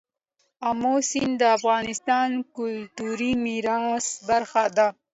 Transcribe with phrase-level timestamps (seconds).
[0.69, 4.87] آمو سیند د افغانستان د کلتوري میراث برخه ده.